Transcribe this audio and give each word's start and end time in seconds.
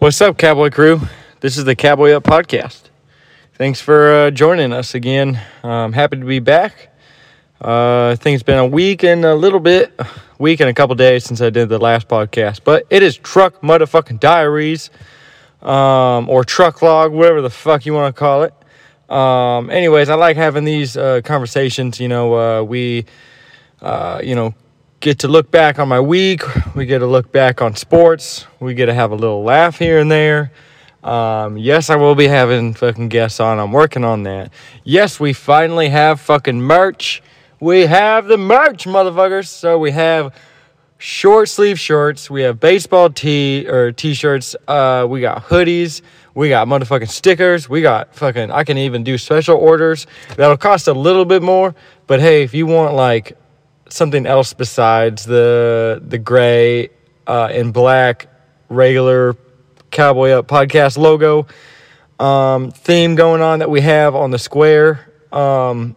What's 0.00 0.18
up, 0.22 0.38
Cowboy 0.38 0.70
Crew? 0.70 0.98
This 1.40 1.58
is 1.58 1.66
the 1.66 1.76
Cowboy 1.76 2.12
Up 2.12 2.24
Podcast. 2.24 2.84
Thanks 3.52 3.82
for 3.82 4.10
uh, 4.10 4.30
joining 4.30 4.72
us 4.72 4.94
again. 4.94 5.38
I'm 5.62 5.92
happy 5.92 6.16
to 6.16 6.24
be 6.24 6.38
back. 6.38 6.88
Uh, 7.62 8.08
I 8.12 8.16
think 8.16 8.36
it's 8.36 8.42
been 8.42 8.58
a 8.58 8.66
week 8.66 9.04
and 9.04 9.26
a 9.26 9.34
little 9.34 9.60
bit, 9.60 9.92
week 10.38 10.60
and 10.60 10.70
a 10.70 10.72
couple 10.72 10.94
days 10.94 11.26
since 11.26 11.42
I 11.42 11.50
did 11.50 11.68
the 11.68 11.78
last 11.78 12.08
podcast, 12.08 12.60
but 12.64 12.86
it 12.88 13.02
is 13.02 13.18
Truck 13.18 13.60
Motherfucking 13.60 14.20
Diaries, 14.20 14.88
um, 15.60 16.30
or 16.30 16.44
Truck 16.44 16.80
Log, 16.80 17.12
whatever 17.12 17.42
the 17.42 17.50
fuck 17.50 17.84
you 17.84 17.92
want 17.92 18.16
to 18.16 18.18
call 18.18 18.44
it. 18.44 18.54
Um, 19.14 19.68
anyways, 19.68 20.08
I 20.08 20.14
like 20.14 20.38
having 20.38 20.64
these 20.64 20.96
uh, 20.96 21.20
conversations. 21.22 22.00
You 22.00 22.08
know, 22.08 22.34
uh, 22.36 22.62
we, 22.62 23.04
uh, 23.82 24.22
you 24.24 24.34
know, 24.34 24.54
get 25.00 25.20
to 25.20 25.28
look 25.28 25.50
back 25.50 25.78
on 25.78 25.88
my 25.88 26.00
week. 26.00 26.42
We 26.74 26.86
get 26.86 26.98
to 26.98 27.06
look 27.06 27.32
back 27.32 27.62
on 27.62 27.74
sports. 27.74 28.46
We 28.60 28.74
get 28.74 28.86
to 28.86 28.94
have 28.94 29.10
a 29.10 29.16
little 29.16 29.42
laugh 29.42 29.78
here 29.78 29.98
and 29.98 30.10
there. 30.10 30.52
Um, 31.02 31.56
yes, 31.56 31.88
I 31.88 31.96
will 31.96 32.14
be 32.14 32.28
having 32.28 32.74
fucking 32.74 33.08
guests 33.08 33.40
on. 33.40 33.58
I'm 33.58 33.72
working 33.72 34.04
on 34.04 34.24
that. 34.24 34.52
Yes, 34.84 35.18
we 35.18 35.32
finally 35.32 35.88
have 35.88 36.20
fucking 36.20 36.60
merch. 36.60 37.22
We 37.58 37.86
have 37.86 38.26
the 38.26 38.36
merch, 38.36 38.84
motherfuckers. 38.84 39.48
So 39.48 39.78
we 39.78 39.90
have 39.92 40.34
short 40.98 41.48
sleeve 41.48 41.80
shorts. 41.80 42.28
We 42.28 42.42
have 42.42 42.60
baseball 42.60 43.08
tee 43.08 43.66
or 43.66 43.92
t-shirts. 43.92 44.54
Uh, 44.68 45.06
we 45.08 45.22
got 45.22 45.44
hoodies. 45.44 46.02
We 46.34 46.50
got 46.50 46.68
motherfucking 46.68 47.08
stickers. 47.08 47.68
We 47.68 47.80
got 47.80 48.14
fucking. 48.14 48.50
I 48.50 48.64
can 48.64 48.76
even 48.76 49.02
do 49.02 49.16
special 49.16 49.56
orders. 49.56 50.06
That'll 50.36 50.58
cost 50.58 50.88
a 50.88 50.92
little 50.92 51.24
bit 51.24 51.42
more, 51.42 51.74
but 52.06 52.20
hey, 52.20 52.42
if 52.42 52.52
you 52.52 52.66
want 52.66 52.94
like 52.94 53.36
something 53.92 54.26
else 54.26 54.52
besides 54.52 55.24
the 55.24 56.02
the 56.06 56.18
gray 56.18 56.90
uh, 57.26 57.48
and 57.50 57.72
black 57.72 58.28
regular 58.68 59.36
Cowboy 59.90 60.30
Up 60.30 60.46
podcast 60.46 60.96
logo 60.96 61.46
um, 62.20 62.70
theme 62.70 63.14
going 63.14 63.40
on 63.40 63.60
that 63.60 63.70
we 63.70 63.80
have 63.80 64.14
on 64.14 64.30
the 64.30 64.38
Square 64.38 65.10
um, 65.32 65.96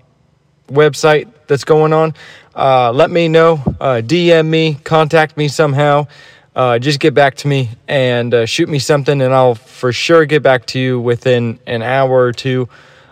website 0.68 1.32
that's 1.48 1.66
going 1.66 1.94
on. 1.94 2.14
Uh, 2.56 2.92
let 2.92 3.12
me 3.12 3.28
know. 3.28 3.62
Uh, 3.80 4.02
DM 4.04 4.48
me, 4.48 4.76
contact 4.76 5.36
me 5.36 5.50
somehow. 5.50 6.08
Uh, 6.56 6.80
just 6.80 7.00
get 7.00 7.14
back 7.14 7.36
to 7.36 7.48
me 7.48 7.70
and 7.88 8.34
uh, 8.34 8.46
shoot 8.46 8.70
me 8.70 8.80
something, 8.80 9.22
and 9.22 9.34
I'll 9.34 9.56
for 9.56 9.92
sure 9.92 10.26
get 10.26 10.44
back 10.44 10.66
to 10.68 10.80
you 10.80 11.00
within 11.00 11.60
an 11.68 11.82
hour 11.82 12.24
or 12.24 12.32
two. 12.32 12.70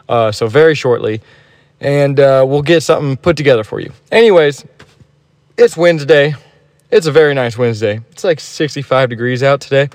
Uh, 0.08 0.32
so, 0.32 0.48
very 0.48 0.76
shortly. 0.76 1.22
And 1.82 2.20
uh, 2.20 2.46
we'll 2.48 2.62
get 2.62 2.84
something 2.84 3.18
put 3.18 3.36
together 3.36 3.64
for 3.64 3.80
you. 3.80 3.92
Anyways, 4.12 4.64
it's 5.58 5.76
Wednesday. 5.76 6.36
It's 6.92 7.08
a 7.08 7.12
very 7.12 7.34
nice 7.34 7.58
Wednesday. 7.58 8.00
It's 8.12 8.24
like 8.24 8.40
65 8.40 9.10
degrees 9.10 9.44
out 9.44 9.62
today, 9.62 9.90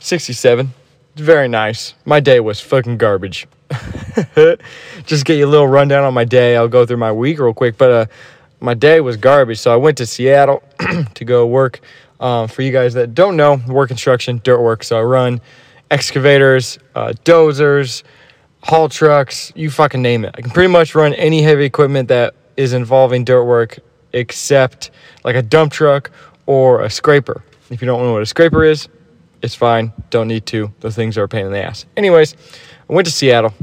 67. 0.00 0.72
It's 1.12 1.22
very 1.22 1.48
nice. 1.48 1.94
My 2.04 2.20
day 2.20 2.40
was 2.40 2.60
fucking 2.60 2.98
garbage. 2.98 3.46
Just 5.04 5.24
get 5.24 5.36
you 5.36 5.46
a 5.46 5.48
little 5.48 5.68
rundown 5.68 6.04
on 6.04 6.12
my 6.12 6.24
day. 6.24 6.56
I'll 6.56 6.68
go 6.68 6.84
through 6.84 6.96
my 6.96 7.12
week 7.12 7.38
real 7.38 7.54
quick, 7.54 7.78
but 7.78 7.90
uh, 7.90 8.06
my 8.60 8.74
day 8.74 9.00
was 9.00 9.16
garbage. 9.16 9.58
So 9.58 9.72
I 9.72 9.76
went 9.76 9.98
to 9.98 10.06
Seattle 10.06 10.62
to 11.14 11.24
go 11.24 11.46
work. 11.46 11.80
Um, 12.20 12.48
for 12.48 12.62
you 12.62 12.72
guys 12.72 12.94
that 12.94 13.14
don't 13.14 13.36
know, 13.36 13.62
work 13.68 13.88
construction, 13.88 14.40
dirt 14.42 14.60
work. 14.60 14.82
So 14.82 14.98
I 14.98 15.02
run 15.02 15.40
excavators, 15.90 16.78
uh, 16.96 17.12
dozers, 17.24 18.02
haul 18.62 18.88
trucks, 18.88 19.52
you 19.54 19.70
fucking 19.70 20.02
name 20.02 20.24
it. 20.24 20.34
I 20.36 20.40
can 20.40 20.50
pretty 20.50 20.72
much 20.72 20.94
run 20.94 21.14
any 21.14 21.42
heavy 21.42 21.64
equipment 21.64 22.08
that 22.08 22.34
is 22.56 22.72
involving 22.72 23.24
dirt 23.24 23.44
work 23.44 23.78
except 24.12 24.90
like 25.24 25.36
a 25.36 25.42
dump 25.42 25.72
truck 25.72 26.10
or 26.46 26.82
a 26.82 26.90
scraper. 26.90 27.42
If 27.70 27.80
you 27.80 27.86
don't 27.86 28.02
know 28.02 28.12
what 28.12 28.22
a 28.22 28.26
scraper 28.26 28.64
is, 28.64 28.88
it's 29.42 29.54
fine. 29.54 29.92
Don't 30.10 30.28
need 30.28 30.46
to. 30.46 30.72
Those 30.80 30.96
things 30.96 31.16
are 31.18 31.24
a 31.24 31.28
pain 31.28 31.46
in 31.46 31.52
the 31.52 31.62
ass. 31.62 31.86
Anyways, 31.96 32.34
I 32.88 32.92
went 32.92 33.06
to 33.06 33.12
Seattle, 33.12 33.54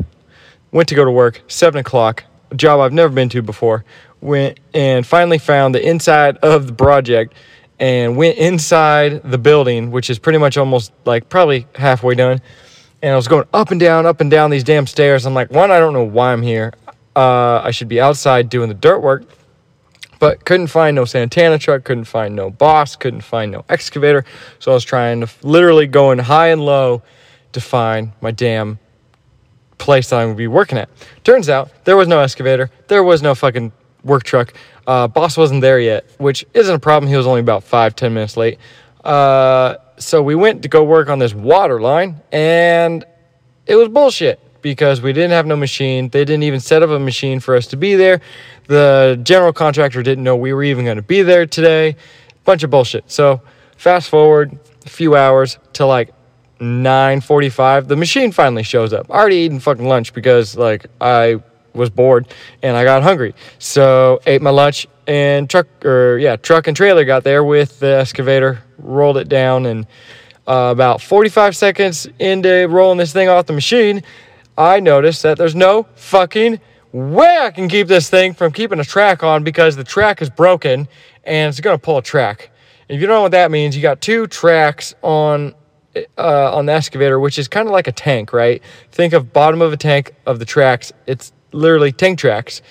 went 0.72 0.88
to 0.90 0.96
go 0.96 1.04
to 1.04 1.12
work, 1.12 1.42
7 1.48 1.80
o'clock, 1.80 2.24
a 2.52 2.56
job 2.56 2.80
I've 2.80 2.94
never 2.94 3.14
been 3.14 3.30
to 3.30 3.42
before. 3.42 3.84
Went 4.22 4.60
and 4.74 5.06
finally 5.06 5.38
found 5.38 5.76
the 5.76 5.88
inside 5.88 6.38
of 6.38 6.68
the 6.68 6.74
project 6.74 7.34
and 7.80 8.16
went 8.16 8.38
inside 8.38 9.22
the 9.24 9.38
building, 9.38 9.92
which 9.92 10.10
is 10.10 10.18
pretty 10.18 10.40
much 10.40 10.58
almost 10.58 10.94
like 11.04 11.28
probably 11.28 11.68
halfway 11.76 12.16
done. 12.16 12.40
And 13.02 13.14
I 13.14 13.16
was 13.16 13.28
going 13.28 13.46
up 13.54 13.72
and 13.72 13.80
down, 13.80 14.06
up 14.06 14.22
and 14.22 14.32
down 14.32 14.50
these 14.50 14.64
damn 14.64 14.88
stairs. 14.88 15.26
I'm 15.26 15.34
like, 15.34 15.52
one, 15.52 15.72
I 15.72 15.80
don't 15.80 15.94
know 15.94 16.04
why 16.04 16.34
I'm 16.34 16.42
here. 16.42 16.74
Uh, 17.16 17.62
I 17.64 17.72
should 17.72 17.88
be 17.88 18.02
outside 18.02 18.50
doing 18.50 18.68
the 18.68 18.76
dirt 18.76 19.00
work 19.00 19.24
but 20.20 20.46
couldn't 20.46 20.68
find 20.68 20.96
no 20.96 21.06
Santana 21.06 21.58
truck, 21.58 21.84
couldn't 21.84 22.06
find 22.06 22.36
no 22.36 22.50
boss, 22.50 22.96
couldn't 22.96 23.22
find 23.22 23.52
no 23.52 23.66
excavator. 23.70 24.26
So 24.60 24.72
I 24.72 24.74
was 24.74 24.84
trying 24.84 25.22
to 25.22 25.30
literally 25.44 25.88
going 25.88 26.20
high 26.20 26.48
and 26.48 26.66
low 26.66 27.04
to 27.54 27.62
find 27.62 28.12
my 28.22 28.32
damn 28.32 28.80
place 29.78 30.10
that 30.10 30.18
I'm 30.18 30.30
gonna 30.30 30.38
be 30.38 30.48
working 30.48 30.78
at. 30.78 30.90
Turns 31.24 31.50
out 31.50 31.70
there 31.86 31.98
was 31.98 32.08
no 32.08 32.20
excavator, 32.20 32.70
there 32.88 33.04
was 33.04 33.22
no 33.22 33.36
fucking 33.36 33.72
work 34.04 34.24
truck. 34.24 34.54
Uh, 34.88 35.08
boss 35.08 35.36
wasn't 35.36 35.62
there 35.62 35.80
yet, 35.80 36.06
which 36.18 36.46
isn't 36.54 36.76
a 36.76 36.80
problem. 36.80 37.10
He 37.10 37.18
was 37.18 37.28
only 37.28 37.42
about 37.42 37.64
five, 37.64 37.96
ten 37.96 38.14
minutes 38.14 38.38
late. 38.38 38.60
Uh, 39.04 39.76
so 39.98 40.22
we 40.22 40.36
went 40.36 40.64
to 40.64 40.70
go 40.70 40.84
work 40.84 41.10
on 41.10 41.20
this 41.20 41.34
water 41.34 41.82
line, 41.82 42.22
and 42.32 43.04
it 43.66 43.76
was 43.76 43.90
bullshit 43.90 44.40
because 44.62 45.02
we 45.02 45.14
didn't 45.14 45.32
have 45.32 45.46
no 45.46 45.56
machine. 45.56 46.10
They 46.10 46.26
didn't 46.26 46.44
even 46.44 46.60
set 46.60 46.82
up 46.82 46.90
a 46.90 47.00
machine 47.00 47.40
for 47.40 47.56
us 47.56 47.68
to 47.68 47.78
be 47.78 47.96
there. 47.96 48.22
The 48.68 49.20
general 49.24 49.54
contractor 49.54 50.02
didn't 50.02 50.24
know 50.24 50.36
we 50.36 50.54
were 50.54 50.64
even 50.64 50.86
going 50.86 50.98
to 50.98 51.04
be 51.04 51.22
there 51.22 51.46
today. 51.46 51.96
Bunch 52.46 52.64
of 52.64 52.72
bullshit. 52.72 53.10
So 53.12 53.42
fast 53.78 54.10
forward 54.10 54.58
a 54.86 54.90
few 54.90 55.16
hours 55.16 55.60
to 55.74 55.86
like 55.86 56.14
9:45, 56.60 57.88
the 57.88 57.96
machine 57.96 58.32
finally 58.32 58.64
shows 58.64 58.94
up. 58.94 59.10
already 59.10 59.38
eating 59.38 59.60
fucking 59.60 59.88
lunch 59.88 60.14
because 60.14 60.56
like 60.56 60.86
I 61.02 61.42
was 61.74 61.90
bored 61.90 62.28
and 62.64 62.78
I 62.78 62.84
got 62.84 63.04
hungry. 63.04 63.36
So 63.60 64.20
ate 64.26 64.42
my 64.42 64.52
lunch 64.52 64.88
and 65.08 65.50
truck 65.50 65.68
or 65.86 66.18
yeah, 66.18 66.36
truck 66.36 66.68
and 66.68 66.76
trailer 66.76 67.06
got 67.06 67.24
there 67.24 67.44
with 67.44 67.80
the 67.80 67.98
excavator, 67.98 68.64
rolled 68.78 69.18
it 69.18 69.30
down 69.30 69.66
and 69.66 69.86
uh, 70.48 70.70
about 70.72 71.02
45 71.02 71.56
seconds 71.56 72.08
into 72.20 72.68
rolling 72.70 72.98
this 72.98 73.12
thing 73.14 73.30
off 73.30 73.46
the 73.48 73.54
machine, 73.54 74.04
I 74.58 74.80
noticed 74.80 75.24
that 75.24 75.38
there's 75.38 75.56
no 75.56 75.88
fucking 75.96 76.60
way 76.92 77.38
I 77.42 77.52
can 77.52 77.68
keep 77.68 77.88
this 77.88 78.10
thing 78.10 78.34
from 78.34 78.52
keeping 78.52 78.80
a 78.80 78.86
track 78.86 79.24
on 79.24 79.44
because 79.44 79.76
the 79.76 79.84
track 79.84 80.22
is 80.22 80.30
broken 80.30 80.88
and 81.24 81.50
it's 81.50 81.60
going 81.60 81.78
to 81.78 81.82
pull 81.82 81.98
a 81.98 82.02
track. 82.02 82.52
If 82.88 83.02
you 83.02 83.08
don't 83.08 83.16
know 83.16 83.22
what 83.24 83.32
that 83.32 83.52
means, 83.52 83.76
you 83.76 83.82
got 83.82 84.02
two 84.02 84.28
tracks 84.28 84.94
on 85.02 85.56
uh, 86.18 86.56
on 86.56 86.66
the 86.66 86.74
excavator, 86.74 87.20
which 87.20 87.40
is 87.40 87.48
kind 87.48 87.68
of 87.68 87.72
like 87.72 87.88
a 87.88 87.92
tank, 87.92 88.34
right? 88.34 88.62
Think 88.92 89.14
of 89.14 89.32
bottom 89.34 89.62
of 89.62 89.74
a 89.74 89.78
tank 89.78 90.14
of 90.26 90.40
the 90.40 90.46
tracks. 90.46 90.92
It's 91.08 91.32
literally 91.52 91.92
tank 91.92 92.20
tracks, 92.20 92.62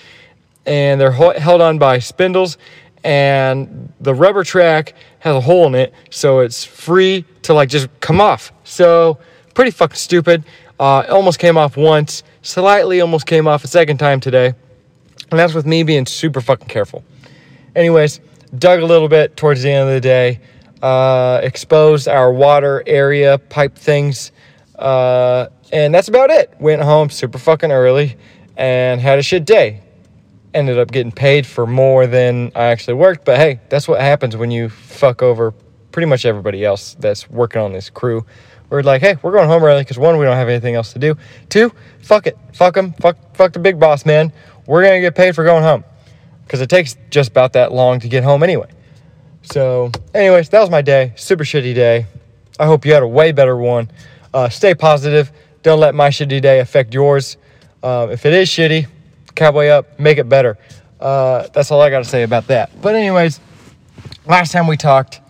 and 0.65 0.99
they're 0.99 1.11
held 1.11 1.61
on 1.61 1.77
by 1.77 1.99
spindles. 1.99 2.57
And 3.03 3.93
the 3.99 4.15
rubber 4.15 4.43
track 4.43 4.95
has 5.19 5.35
a 5.35 5.41
hole 5.41 5.67
in 5.67 5.75
it, 5.75 5.93
so 6.09 6.39
it's 6.39 6.63
free 6.63 7.23
to 7.43 7.53
like 7.53 7.69
just 7.69 7.87
come 7.99 8.19
off. 8.19 8.51
So 8.63 9.19
pretty 9.53 9.71
fucking 9.71 9.95
stupid. 9.95 10.43
Uh, 10.79 11.05
almost 11.09 11.39
came 11.39 11.57
off 11.57 11.77
once, 11.77 12.23
slightly 12.41 13.01
almost 13.01 13.25
came 13.27 13.47
off 13.47 13.63
a 13.63 13.67
second 13.67 13.97
time 13.97 14.19
today. 14.19 14.53
And 15.31 15.39
that's 15.39 15.53
with 15.53 15.65
me 15.65 15.83
being 15.83 16.05
super 16.05 16.41
fucking 16.41 16.67
careful. 16.67 17.03
Anyways, 17.75 18.19
dug 18.57 18.81
a 18.81 18.85
little 18.85 19.07
bit 19.07 19.37
towards 19.37 19.63
the 19.63 19.71
end 19.71 19.87
of 19.87 19.93
the 19.93 20.01
day, 20.01 20.39
uh, 20.81 21.39
exposed 21.43 22.07
our 22.07 22.31
water 22.31 22.83
area, 22.85 23.37
pipe 23.37 23.75
things, 23.75 24.31
uh, 24.77 25.47
and 25.71 25.93
that's 25.93 26.07
about 26.07 26.29
it. 26.29 26.53
Went 26.59 26.81
home 26.81 27.09
super 27.09 27.37
fucking 27.37 27.71
early 27.71 28.17
and 28.57 29.01
had 29.01 29.19
a 29.19 29.23
shit 29.23 29.45
day. 29.45 29.81
Ended 30.55 30.79
up 30.79 30.89
getting 30.89 31.11
paid 31.11 31.45
for 31.45 31.67
more 31.67 32.07
than 32.07 32.53
I 32.55 32.67
actually 32.67 32.93
worked, 32.93 33.25
but 33.25 33.35
hey, 33.37 33.59
that's 33.67 33.89
what 33.89 33.99
happens 33.99 34.37
when 34.37 34.51
you 34.51 34.69
fuck 34.69 35.21
over 35.21 35.53
pretty 35.91 36.05
much 36.05 36.25
everybody 36.25 36.63
else 36.63 36.95
that's 36.97 37.29
working 37.29 37.61
on 37.61 37.73
this 37.73 37.89
crew. 37.89 38.25
We're 38.69 38.81
like, 38.81 39.01
hey, 39.01 39.17
we're 39.21 39.33
going 39.33 39.49
home 39.49 39.63
early 39.63 39.81
because 39.81 39.99
one, 39.99 40.17
we 40.17 40.23
don't 40.23 40.37
have 40.37 40.47
anything 40.47 40.75
else 40.75 40.93
to 40.93 40.99
do. 40.99 41.17
Two, 41.49 41.73
fuck 42.01 42.25
it, 42.25 42.37
fuck 42.53 42.73
them, 42.73 42.93
fuck, 42.93 43.17
fuck 43.35 43.51
the 43.51 43.59
big 43.59 43.79
boss, 43.81 44.05
man. 44.05 44.31
We're 44.65 44.81
gonna 44.81 45.01
get 45.01 45.13
paid 45.13 45.35
for 45.35 45.43
going 45.43 45.63
home 45.63 45.83
because 46.45 46.61
it 46.61 46.69
takes 46.69 46.95
just 47.09 47.31
about 47.31 47.51
that 47.53 47.73
long 47.73 47.99
to 47.99 48.07
get 48.07 48.23
home 48.23 48.41
anyway. 48.41 48.69
So, 49.41 49.91
anyways, 50.13 50.47
that 50.49 50.61
was 50.61 50.69
my 50.69 50.81
day. 50.81 51.11
Super 51.17 51.43
shitty 51.43 51.75
day. 51.75 52.05
I 52.57 52.65
hope 52.65 52.85
you 52.85 52.93
had 52.93 53.03
a 53.03 53.07
way 53.07 53.33
better 53.33 53.57
one. 53.57 53.91
Uh, 54.33 54.47
stay 54.47 54.73
positive. 54.73 55.31
Don't 55.63 55.81
let 55.81 55.93
my 55.95 56.09
shitty 56.09 56.41
day 56.41 56.61
affect 56.61 56.93
yours. 56.93 57.35
Uh, 57.83 58.07
if 58.09 58.25
it 58.25 58.33
is 58.33 58.49
shitty, 58.49 58.87
cowboy 59.35 59.67
up, 59.67 59.99
make 59.99 60.17
it 60.17 60.27
better. 60.27 60.57
Uh, 60.99 61.47
that's 61.53 61.71
all 61.71 61.81
I 61.81 61.89
got 61.89 61.99
to 61.99 62.05
say 62.05 62.23
about 62.23 62.47
that. 62.47 62.81
But, 62.81 62.95
anyways, 62.95 63.39
last 64.25 64.51
time 64.51 64.67
we 64.67 64.77
talked, 64.77 65.21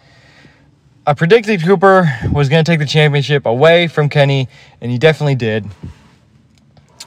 I 1.07 1.13
predicted 1.13 1.61
Cooper 1.61 2.11
was 2.31 2.49
going 2.49 2.63
to 2.63 2.71
take 2.71 2.79
the 2.79 2.85
championship 2.85 3.45
away 3.45 3.87
from 3.87 4.09
Kenny, 4.09 4.47
and 4.81 4.91
he 4.91 4.97
definitely 4.97 5.35
did. 5.35 5.65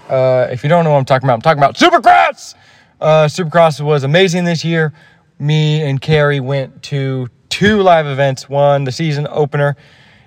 Uh, 0.09 0.49
if 0.51 0.63
you 0.63 0.69
don't 0.69 0.85
know 0.85 0.91
what 0.91 0.99
I'm 0.99 1.05
talking 1.05 1.27
about, 1.27 1.35
I'm 1.35 1.41
talking 1.41 1.63
about 1.63 1.77
Supercross. 1.77 2.55
Uh, 3.01 3.27
Supercross 3.27 3.81
was 3.81 4.05
amazing 4.05 4.45
this 4.45 4.65
year. 4.65 4.93
Me 5.39 5.83
and 5.83 6.01
Carrie 6.01 6.41
went 6.41 6.83
to 6.85 7.29
two 7.49 7.83
live 7.83 8.07
events. 8.07 8.49
One, 8.49 8.85
the 8.85 8.93
season 8.93 9.27
opener 9.31 9.77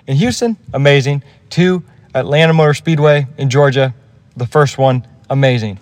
in 0.08 0.18
Houston, 0.18 0.58
amazing. 0.74 1.24
Two, 1.50 1.84
Atlanta 2.14 2.54
Motor 2.54 2.74
Speedway 2.74 3.28
in 3.38 3.50
Georgia, 3.50 3.94
the 4.36 4.48
first 4.48 4.78
one, 4.78 5.06
amazing. 5.30 5.80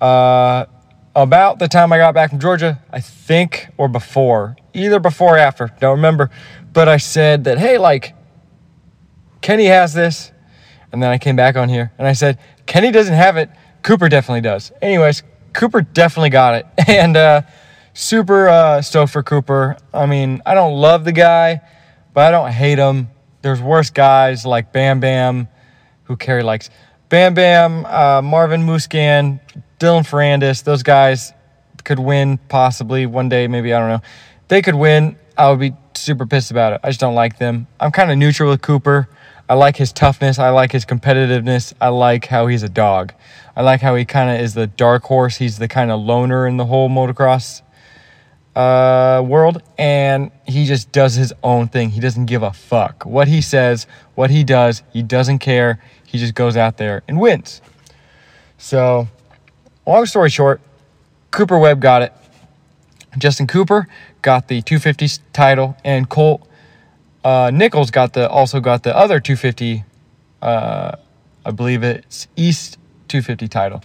Uh, 0.00 0.66
about 1.14 1.58
the 1.58 1.68
time 1.68 1.92
I 1.92 1.98
got 1.98 2.14
back 2.14 2.30
from 2.30 2.38
Georgia, 2.38 2.82
I 2.90 3.00
think, 3.00 3.68
or 3.76 3.88
before, 3.88 4.56
either 4.72 5.00
before 5.00 5.34
or 5.34 5.38
after, 5.38 5.70
don't 5.80 5.96
remember, 5.96 6.30
but 6.72 6.88
I 6.88 6.98
said 6.98 7.44
that, 7.44 7.58
hey, 7.58 7.78
like, 7.78 8.14
Kenny 9.40 9.66
has 9.66 9.92
this. 9.94 10.32
And 10.92 11.02
then 11.02 11.10
I 11.10 11.18
came 11.18 11.36
back 11.36 11.56
on 11.56 11.68
here 11.68 11.92
and 11.98 12.06
I 12.06 12.14
said, 12.14 12.38
Kenny 12.66 12.90
doesn't 12.90 13.14
have 13.14 13.36
it. 13.36 13.50
Cooper 13.82 14.08
definitely 14.08 14.40
does. 14.40 14.72
Anyways, 14.82 15.22
Cooper 15.52 15.82
definitely 15.82 16.30
got 16.30 16.54
it. 16.54 16.66
And 16.88 17.16
uh, 17.16 17.42
super 17.94 18.48
uh, 18.48 18.82
stoked 18.82 19.12
for 19.12 19.22
Cooper. 19.22 19.76
I 19.94 20.06
mean, 20.06 20.42
I 20.44 20.54
don't 20.54 20.74
love 20.74 21.04
the 21.04 21.12
guy, 21.12 21.60
but 22.12 22.26
I 22.26 22.30
don't 22.30 22.50
hate 22.50 22.78
him. 22.78 23.08
There's 23.42 23.60
worse 23.60 23.90
guys 23.90 24.44
like 24.44 24.72
Bam 24.72 25.00
Bam, 25.00 25.48
who 26.04 26.16
Kerry 26.16 26.42
likes. 26.42 26.68
Bam 27.08 27.34
Bam, 27.34 27.86
uh, 27.86 28.22
Marvin 28.22 28.62
Musquin, 28.62 29.40
Dylan 29.80 30.06
Ferrandis, 30.06 30.62
those 30.62 30.82
guys 30.82 31.32
could 31.84 31.98
win 31.98 32.38
possibly 32.48 33.06
one 33.06 33.28
day, 33.28 33.48
maybe, 33.48 33.72
I 33.72 33.78
don't 33.78 33.88
know. 33.88 34.02
They 34.48 34.60
could 34.62 34.74
win. 34.74 35.16
I 35.38 35.48
would 35.48 35.58
be 35.58 35.72
super 35.94 36.26
pissed 36.26 36.50
about 36.50 36.74
it. 36.74 36.80
I 36.84 36.90
just 36.90 37.00
don't 37.00 37.14
like 37.14 37.38
them. 37.38 37.66
I'm 37.80 37.90
kind 37.90 38.10
of 38.10 38.18
neutral 38.18 38.50
with 38.50 38.60
Cooper. 38.60 39.08
I 39.48 39.54
like 39.54 39.76
his 39.76 39.92
toughness. 39.92 40.38
I 40.38 40.50
like 40.50 40.70
his 40.70 40.84
competitiveness. 40.84 41.72
I 41.80 41.88
like 41.88 42.26
how 42.26 42.46
he's 42.46 42.62
a 42.62 42.68
dog. 42.68 43.12
I 43.56 43.62
like 43.62 43.80
how 43.80 43.96
he 43.96 44.04
kind 44.04 44.30
of 44.30 44.40
is 44.44 44.54
the 44.54 44.66
dark 44.66 45.02
horse. 45.04 45.36
He's 45.36 45.58
the 45.58 45.66
kind 45.66 45.90
of 45.90 46.00
loner 46.00 46.46
in 46.46 46.56
the 46.56 46.66
whole 46.66 46.88
motocross 46.88 47.62
uh, 48.54 49.22
world, 49.24 49.62
and 49.78 50.30
he 50.46 50.66
just 50.66 50.92
does 50.92 51.14
his 51.14 51.32
own 51.42 51.68
thing. 51.68 51.90
He 51.90 52.00
doesn't 52.00 52.26
give 52.26 52.42
a 52.42 52.52
fuck 52.52 53.04
what 53.04 53.28
he 53.28 53.40
says, 53.40 53.86
what 54.14 54.30
he 54.30 54.44
does. 54.44 54.82
He 54.92 55.02
doesn't 55.02 55.38
care. 55.38 55.82
He 56.04 56.18
just 56.18 56.34
goes 56.34 56.56
out 56.56 56.76
there 56.76 57.02
and 57.08 57.18
wins. 57.18 57.62
So, 58.58 59.08
long 59.90 60.06
story 60.06 60.30
short, 60.30 60.60
Cooper 61.30 61.58
Webb 61.58 61.80
got 61.80 62.02
it. 62.02 62.12
Justin 63.18 63.46
Cooper 63.46 63.88
got 64.22 64.48
the 64.48 64.62
250 64.62 65.22
title, 65.32 65.76
and 65.84 66.08
Colt 66.08 66.46
uh, 67.24 67.50
Nichols 67.52 67.90
got 67.90 68.12
the 68.12 68.28
also 68.28 68.60
got 68.60 68.82
the 68.82 68.96
other 68.96 69.20
250. 69.20 69.84
Uh, 70.40 70.96
I 71.44 71.50
believe 71.50 71.82
it's 71.82 72.28
East 72.36 72.78
250 73.08 73.48
title 73.48 73.82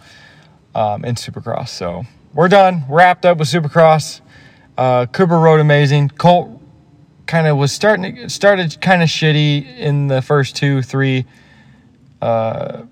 um, 0.74 1.04
in 1.04 1.16
Supercross. 1.16 1.70
So 1.70 2.06
we're 2.34 2.48
done. 2.48 2.86
Wrapped 2.90 3.26
up 3.26 3.38
with 3.38 3.48
Supercross. 3.48 4.22
Uh, 4.78 5.06
Cooper 5.08 5.40
rode 5.40 5.60
amazing. 5.60 6.10
Colt 6.10 6.62
kind 7.26 7.48
of 7.48 7.58
was 7.58 7.72
starting 7.72 8.30
started 8.30 8.80
kind 8.82 9.02
of 9.02 9.10
shitty 9.10 9.78
in 9.78 10.08
the 10.08 10.22
first 10.22 10.56
two 10.56 10.82
three 10.82 11.26
uh, 12.22 12.84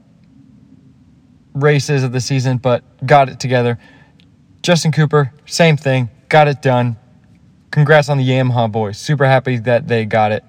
races 1.53 2.03
of 2.03 2.11
the 2.11 2.21
season, 2.21 2.57
but 2.57 2.83
got 3.05 3.29
it 3.29 3.39
together. 3.39 3.77
Justin 4.61 4.91
Cooper, 4.91 5.33
same 5.45 5.77
thing, 5.77 6.09
got 6.29 6.47
it 6.47 6.61
done 6.61 6.97
congrats 7.73 8.07
on 8.07 8.19
the 8.19 8.29
Yamaha 8.29 8.71
boys. 8.71 8.99
Super 8.99 9.25
happy 9.25 9.57
that 9.57 9.87
they 9.87 10.05
got 10.05 10.31
it, 10.31 10.45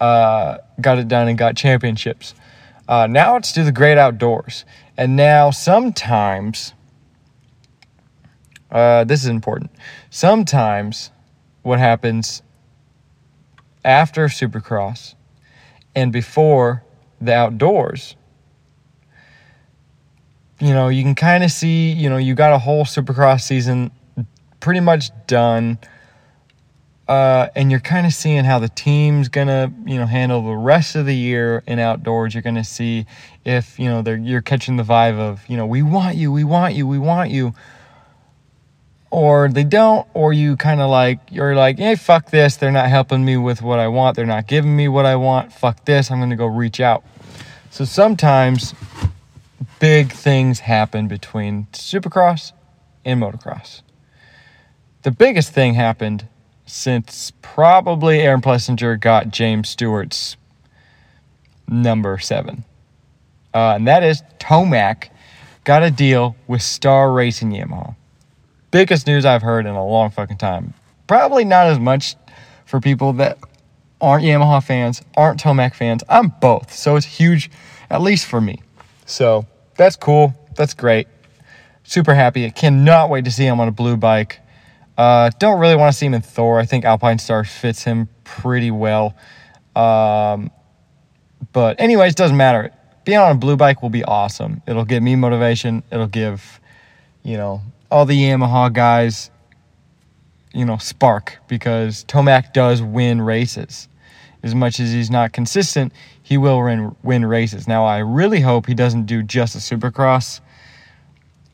uh, 0.00 0.58
got 0.80 0.98
it 0.98 1.06
done 1.06 1.28
and 1.28 1.38
got 1.38 1.56
championships. 1.56 2.34
Uh, 2.88 3.06
now 3.06 3.36
it's 3.36 3.52
to 3.52 3.62
the 3.62 3.70
great 3.70 3.96
outdoors, 3.96 4.64
and 4.96 5.14
now 5.14 5.52
sometimes 5.52 6.74
uh, 8.72 9.04
this 9.04 9.22
is 9.22 9.28
important. 9.28 9.70
Sometimes 10.10 11.12
what 11.62 11.78
happens 11.78 12.42
after 13.84 14.26
Supercross 14.26 15.14
and 15.94 16.12
before 16.12 16.82
the 17.20 17.34
outdoors 17.34 18.16
you 20.60 20.72
know, 20.72 20.88
you 20.88 21.02
can 21.02 21.14
kind 21.14 21.44
of 21.44 21.50
see, 21.50 21.92
you 21.92 22.10
know, 22.10 22.16
you 22.16 22.34
got 22.34 22.52
a 22.52 22.58
whole 22.58 22.84
supercross 22.84 23.42
season 23.42 23.90
pretty 24.60 24.80
much 24.80 25.10
done. 25.26 25.78
Uh, 27.06 27.48
and 27.56 27.70
you're 27.70 27.80
kind 27.80 28.06
of 28.06 28.12
seeing 28.12 28.44
how 28.44 28.58
the 28.58 28.68
team's 28.68 29.28
gonna, 29.28 29.72
you 29.86 29.96
know, 29.96 30.04
handle 30.04 30.42
the 30.42 30.54
rest 30.54 30.94
of 30.94 31.06
the 31.06 31.14
year 31.14 31.62
in 31.66 31.78
outdoors. 31.78 32.34
You're 32.34 32.42
gonna 32.42 32.64
see 32.64 33.06
if 33.46 33.78
you 33.78 33.86
know 33.86 34.02
they're 34.02 34.18
you're 34.18 34.42
catching 34.42 34.76
the 34.76 34.82
vibe 34.82 35.18
of, 35.18 35.40
you 35.48 35.56
know, 35.56 35.64
we 35.64 35.80
want 35.80 36.16
you, 36.16 36.30
we 36.30 36.44
want 36.44 36.74
you, 36.74 36.86
we 36.86 36.98
want 36.98 37.30
you, 37.30 37.54
or 39.10 39.48
they 39.48 39.64
don't, 39.64 40.06
or 40.12 40.34
you 40.34 40.54
kind 40.56 40.82
of 40.82 40.90
like 40.90 41.18
you're 41.30 41.54
like, 41.54 41.78
hey, 41.78 41.94
fuck 41.94 42.30
this, 42.30 42.56
they're 42.56 42.70
not 42.70 42.90
helping 42.90 43.24
me 43.24 43.38
with 43.38 43.62
what 43.62 43.78
I 43.78 43.88
want, 43.88 44.14
they're 44.14 44.26
not 44.26 44.46
giving 44.46 44.76
me 44.76 44.86
what 44.88 45.06
I 45.06 45.16
want. 45.16 45.50
Fuck 45.50 45.86
this, 45.86 46.10
I'm 46.10 46.20
gonna 46.20 46.36
go 46.36 46.44
reach 46.46 46.78
out. 46.78 47.04
So 47.70 47.86
sometimes 47.86 48.74
big 49.80 50.12
things 50.12 50.60
happen 50.60 51.08
between 51.08 51.66
Supercross 51.72 52.52
and 53.04 53.20
motocross. 53.20 53.82
The 55.02 55.10
biggest 55.10 55.52
thing 55.52 55.74
happened 55.74 56.28
since 56.66 57.32
probably 57.40 58.20
Aaron 58.20 58.40
Plessinger 58.40 59.00
got 59.00 59.30
James 59.30 59.68
Stewart's 59.68 60.36
number 61.66 62.18
seven. 62.18 62.64
Uh, 63.54 63.74
and 63.76 63.86
that 63.86 64.02
is 64.02 64.22
Tomac 64.38 65.08
got 65.64 65.82
a 65.82 65.90
deal 65.90 66.36
with 66.46 66.62
Star 66.62 67.12
Racing 67.12 67.50
Yamaha. 67.52 67.94
Biggest 68.70 69.06
news 69.06 69.24
I've 69.24 69.42
heard 69.42 69.66
in 69.66 69.74
a 69.74 69.86
long 69.86 70.10
fucking 70.10 70.36
time. 70.36 70.74
Probably 71.06 71.44
not 71.44 71.66
as 71.66 71.78
much 71.78 72.16
for 72.66 72.80
people 72.80 73.14
that 73.14 73.38
aren't 74.00 74.24
Yamaha 74.24 74.62
fans, 74.62 75.02
aren't 75.16 75.40
Tomac 75.40 75.74
fans. 75.74 76.02
I'm 76.08 76.28
both. 76.40 76.72
So 76.72 76.96
it's 76.96 77.06
huge, 77.06 77.50
at 77.88 78.02
least 78.02 78.26
for 78.26 78.40
me. 78.40 78.60
So 79.06 79.46
that's 79.78 79.96
cool. 79.96 80.34
That's 80.56 80.74
great. 80.74 81.08
Super 81.84 82.12
happy. 82.12 82.44
I 82.44 82.50
cannot 82.50 83.08
wait 83.08 83.24
to 83.24 83.30
see 83.30 83.46
him 83.46 83.60
on 83.60 83.68
a 83.68 83.72
blue 83.72 83.96
bike. 83.96 84.40
Uh, 84.98 85.30
don't 85.38 85.60
really 85.60 85.76
want 85.76 85.92
to 85.92 85.96
see 85.96 86.04
him 86.04 86.14
in 86.14 86.20
Thor. 86.20 86.58
I 86.58 86.66
think 86.66 86.84
Alpine 86.84 87.18
Star 87.18 87.44
fits 87.44 87.84
him 87.84 88.08
pretty 88.24 88.70
well. 88.70 89.16
Um, 89.74 90.50
but 91.52 91.80
anyways, 91.80 92.14
doesn't 92.16 92.36
matter. 92.36 92.72
Being 93.04 93.18
on 93.18 93.30
a 93.30 93.38
blue 93.38 93.56
bike 93.56 93.80
will 93.80 93.90
be 93.90 94.04
awesome. 94.04 94.60
It'll 94.66 94.84
give 94.84 95.02
me 95.02 95.14
motivation. 95.14 95.84
It'll 95.90 96.08
give, 96.08 96.60
you 97.22 97.36
know, 97.36 97.62
all 97.90 98.04
the 98.04 98.20
Yamaha 98.20 98.72
guys, 98.72 99.30
you 100.52 100.64
know, 100.64 100.76
spark 100.76 101.38
because 101.46 102.04
Tomac 102.04 102.52
does 102.52 102.82
win 102.82 103.22
races. 103.22 103.88
As 104.42 104.54
much 104.54 104.78
as 104.78 104.92
he's 104.92 105.10
not 105.10 105.32
consistent, 105.32 105.92
he 106.28 106.36
will 106.36 106.62
win, 106.62 106.94
win 107.02 107.24
races. 107.24 107.66
Now, 107.66 107.86
I 107.86 108.00
really 108.00 108.42
hope 108.42 108.66
he 108.66 108.74
doesn't 108.74 109.06
do 109.06 109.22
just 109.22 109.54
a 109.54 109.58
supercross 109.60 110.40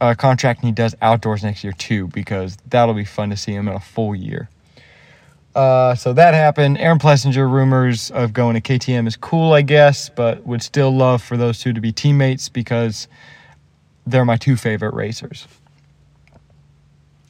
uh, 0.01 0.17
contract 0.17 0.63
and 0.63 0.67
he 0.67 0.73
does 0.73 0.97
outdoors 1.01 1.45
next 1.45 1.63
year 1.63 1.73
too, 1.73 2.09
because 2.09 2.59
that'll 2.67 2.93
be 2.93 3.05
fun 3.05 3.31
to 3.31 3.37
see 3.37 3.53
him 3.53 3.69
in 3.69 3.75
a 3.75 3.79
full 3.79 4.17
year. 4.17 4.51
Uh, 5.55 5.95
so 5.95 6.13
that 6.13 6.35
happened. 6.35 6.77
Aaron 6.79 6.99
Plessinger 6.99 7.49
rumors 7.49 8.11
of 8.11 8.33
going 8.33 8.61
to 8.61 8.61
KTM 8.61 9.07
is 9.07 9.15
cool, 9.15 9.53
I 9.53 9.63
guess, 9.63 10.09
but 10.09 10.45
would 10.45 10.61
still 10.61 10.91
love 10.91 11.23
for 11.23 11.37
those 11.37 11.61
two 11.61 11.73
to 11.73 11.81
be 11.81 11.93
teammates 11.93 12.49
because 12.49 13.07
they're 14.09 14.25
my 14.25 14.37
two 14.37 14.57
favorite 14.57 14.95
racers. 14.95 15.47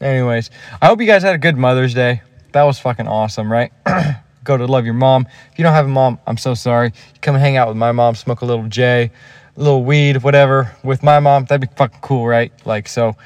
Anyways, 0.01 0.51
I 0.81 0.87
hope 0.87 0.99
you 0.99 1.07
guys 1.07 1.23
had 1.23 1.35
a 1.35 1.39
good 1.39 1.59
Mother's 1.59 1.93
Day. 1.93 2.23
That 2.53 2.63
was 2.63 2.79
fucking 2.79 3.07
awesome, 3.07 3.53
right? 3.53 3.71
Go 4.45 4.57
to 4.57 4.67
love 4.67 4.85
your 4.85 4.95
mom. 4.95 5.27
If 5.53 5.59
you 5.59 5.65
don't 5.65 5.73
have 5.73 5.87
a 5.87 5.89
mom, 5.89 6.19
I'm 6.27 6.37
so 6.37 6.55
sorry. 6.55 6.93
come 7.21 7.35
hang 7.35 7.57
out 7.57 7.69
with 7.69 7.77
my 7.77 7.93
mom, 7.93 8.15
smoke 8.15 8.43
a 8.43 8.45
little 8.45 8.69
J 8.69 9.11
a 9.57 9.61
little 9.61 9.85
weed, 9.85 10.23
whatever, 10.23 10.77
with 10.83 11.03
my 11.03 11.21
mom, 11.21 11.45
that'd 11.45 11.69
be 11.69 11.75
fucking 11.77 12.01
cool, 12.01 12.27
right? 12.27 12.53
Like, 12.67 12.89
so, 12.89 13.17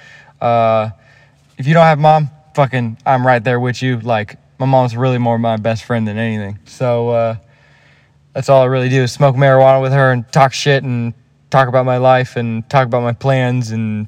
uh, 0.40 0.90
if 1.56 1.66
you 1.66 1.74
don't 1.74 1.84
have 1.84 1.98
mom, 1.98 2.30
fucking, 2.54 2.98
I'm 3.06 3.26
right 3.26 3.42
there 3.42 3.58
with 3.58 3.82
you. 3.82 3.98
Like, 4.00 4.36
my 4.58 4.66
mom's 4.66 4.96
really 4.96 5.18
more 5.18 5.38
my 5.38 5.56
best 5.56 5.84
friend 5.84 6.06
than 6.06 6.18
anything. 6.18 6.58
So, 6.66 7.10
uh, 7.10 7.36
that's 8.34 8.48
all 8.48 8.62
I 8.62 8.66
really 8.66 8.88
do 8.88 9.02
is 9.02 9.12
smoke 9.12 9.36
marijuana 9.36 9.80
with 9.80 9.92
her 9.92 10.12
and 10.12 10.30
talk 10.30 10.52
shit 10.52 10.84
and 10.84 11.14
talk 11.50 11.68
about 11.68 11.86
my 11.86 11.96
life 11.96 12.36
and 12.36 12.68
talk 12.68 12.86
about 12.86 13.02
my 13.02 13.12
plans 13.12 13.70
and 13.70 14.06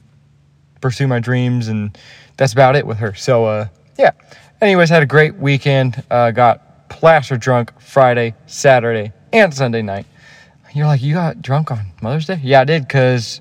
pursue 0.80 1.08
my 1.08 1.20
dreams. 1.20 1.68
And 1.68 1.96
that's 2.36 2.52
about 2.52 2.76
it 2.76 2.86
with 2.86 2.98
her. 2.98 3.14
So, 3.14 3.46
uh, 3.46 3.68
yeah. 3.98 4.10
Anyways, 4.60 4.90
had 4.90 5.02
a 5.02 5.06
great 5.06 5.36
weekend. 5.36 6.04
Uh, 6.10 6.32
got 6.32 6.69
plaster 7.00 7.38
drunk 7.38 7.72
Friday, 7.80 8.34
Saturday, 8.44 9.10
and 9.32 9.54
Sunday 9.54 9.80
night. 9.80 10.04
You're 10.74 10.84
like, 10.84 11.00
you 11.00 11.14
got 11.14 11.40
drunk 11.40 11.70
on 11.70 11.80
Mother's 12.02 12.26
Day? 12.26 12.38
Yeah, 12.42 12.60
I 12.60 12.64
did, 12.64 12.82
because, 12.86 13.40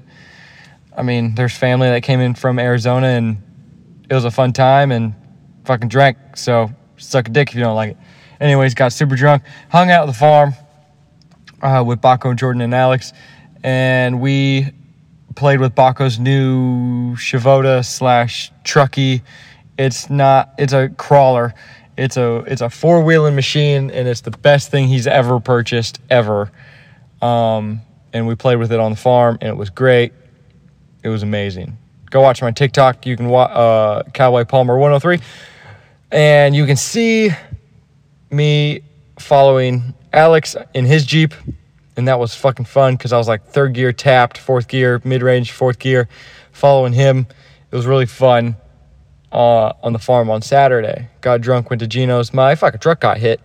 I 0.95 1.03
mean, 1.03 1.35
there's 1.35 1.53
family 1.53 1.89
that 1.89 2.01
came 2.01 2.21
in 2.21 2.35
from 2.35 2.57
Arizona 2.57 3.07
and 3.07 3.37
it 4.09 4.13
was 4.13 4.23
a 4.23 4.31
fun 4.31 4.53
time 4.53 4.93
and 4.93 5.13
fucking 5.65 5.89
drank. 5.89 6.37
So 6.37 6.71
suck 6.95 7.27
a 7.27 7.31
dick 7.31 7.49
if 7.49 7.55
you 7.55 7.59
don't 7.59 7.75
like 7.75 7.91
it. 7.91 7.97
Anyways, 8.39 8.75
got 8.75 8.93
super 8.93 9.17
drunk, 9.17 9.43
hung 9.69 9.91
out 9.91 10.03
at 10.03 10.07
the 10.07 10.17
farm 10.17 10.53
uh, 11.61 11.83
with 11.85 11.99
Baco, 11.99 12.33
Jordan, 12.33 12.61
and 12.61 12.73
Alex, 12.73 13.11
and 13.61 14.21
we 14.21 14.71
played 15.35 15.59
with 15.59 15.75
Baco's 15.75 16.17
new 16.17 17.13
Shavoda 17.17 17.85
slash 17.85 18.53
Trucky. 18.63 19.21
It's 19.77 20.09
not, 20.09 20.53
it's 20.57 20.71
a 20.71 20.87
crawler. 20.87 21.53
It's 21.99 22.15
a 22.15 22.37
it's 22.47 22.61
a 22.61 22.69
four 22.69 23.03
wheeling 23.03 23.35
machine, 23.35 23.91
and 23.91 24.07
it's 24.07 24.21
the 24.21 24.31
best 24.31 24.71
thing 24.71 24.87
he's 24.87 25.05
ever 25.05 25.39
purchased 25.39 25.99
ever. 26.09 26.49
Um, 27.21 27.81
and 28.13 28.25
we 28.25 28.35
played 28.35 28.55
with 28.55 28.71
it 28.71 28.79
on 28.79 28.91
the 28.91 28.97
farm, 28.97 29.37
and 29.41 29.49
it 29.49 29.57
was 29.57 29.69
great. 29.69 30.13
It 31.03 31.09
was 31.09 31.23
amazing. 31.23 31.77
Go 32.09 32.21
watch 32.21 32.41
my 32.41 32.51
TikTok. 32.51 33.05
You 33.05 33.17
can 33.17 33.27
watch 33.27 33.51
uh, 33.51 34.03
Cowboy 34.13 34.45
Palmer 34.45 34.77
103, 34.77 35.19
and 36.11 36.55
you 36.55 36.65
can 36.65 36.77
see 36.77 37.31
me 38.31 38.81
following 39.19 39.93
Alex 40.13 40.55
in 40.73 40.85
his 40.85 41.05
Jeep, 41.05 41.33
and 41.97 42.07
that 42.07 42.17
was 42.17 42.33
fucking 42.33 42.65
fun 42.65 42.95
because 42.95 43.11
I 43.11 43.17
was 43.17 43.27
like 43.27 43.45
third 43.45 43.73
gear 43.73 43.91
tapped, 43.91 44.37
fourth 44.37 44.69
gear, 44.69 45.01
mid 45.03 45.21
range, 45.21 45.51
fourth 45.51 45.79
gear, 45.79 46.07
following 46.53 46.93
him. 46.93 47.27
It 47.71 47.75
was 47.75 47.85
really 47.85 48.05
fun 48.05 48.55
uh, 49.31 49.73
on 49.83 49.93
the 49.93 49.99
farm 49.99 50.29
on 50.29 50.41
Saturday. 50.41 51.09
Got 51.21 51.41
drunk, 51.41 51.69
went 51.69 51.79
to 51.81 51.87
Geno's. 51.87 52.33
My 52.33 52.55
fucking 52.55 52.79
truck 52.79 52.99
got 52.99 53.17
hit. 53.17 53.39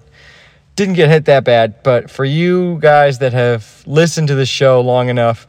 Didn't 0.76 0.95
get 0.95 1.09
hit 1.09 1.26
that 1.26 1.45
bad, 1.45 1.83
but 1.85 2.11
for 2.11 2.25
you 2.25 2.79
guys 2.81 3.21
that 3.21 3.33
have 3.33 3.85
listened 3.87 4.29
to 4.29 4.35
the 4.35 4.47
show 4.47 4.81
long 4.81 5.09
enough, 5.09 5.47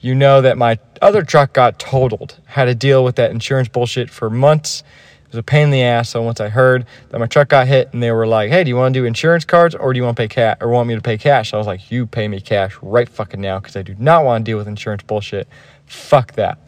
you 0.00 0.14
know 0.14 0.40
that 0.40 0.56
my 0.56 0.78
other 1.02 1.22
truck 1.22 1.52
got 1.52 1.80
totaled. 1.80 2.38
Had 2.46 2.66
to 2.66 2.74
deal 2.74 3.02
with 3.02 3.16
that 3.16 3.32
insurance 3.32 3.68
bullshit 3.68 4.08
for 4.08 4.30
months. 4.30 4.84
It 5.24 5.32
was 5.32 5.38
a 5.40 5.42
pain 5.42 5.64
in 5.64 5.70
the 5.70 5.82
ass. 5.82 6.10
So 6.10 6.22
once 6.22 6.40
I 6.40 6.48
heard 6.48 6.86
that 7.10 7.18
my 7.18 7.26
truck 7.26 7.48
got 7.48 7.66
hit 7.66 7.92
and 7.92 8.02
they 8.02 8.12
were 8.12 8.26
like, 8.26 8.50
"Hey, 8.50 8.62
do 8.62 8.68
you 8.68 8.76
want 8.76 8.94
to 8.94 9.00
do 9.00 9.04
insurance 9.04 9.44
cards 9.44 9.74
or 9.74 9.92
do 9.92 9.98
you 9.98 10.04
want 10.04 10.16
to 10.16 10.22
pay 10.22 10.28
cash 10.28 10.56
or 10.60 10.68
want 10.68 10.88
me 10.88 10.94
to 10.94 11.00
pay 11.00 11.18
cash?" 11.18 11.52
I 11.52 11.58
was 11.58 11.66
like, 11.66 11.90
"You 11.90 12.06
pay 12.06 12.28
me 12.28 12.40
cash 12.40 12.76
right 12.80 13.08
fucking 13.08 13.40
now 13.40 13.58
because 13.58 13.76
I 13.76 13.82
do 13.82 13.96
not 13.98 14.24
want 14.24 14.44
to 14.44 14.50
deal 14.50 14.58
with 14.58 14.68
insurance 14.68 15.02
bullshit. 15.02 15.48
Fuck 15.86 16.32
that." 16.34 16.58